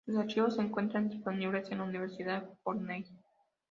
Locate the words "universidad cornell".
1.83-3.05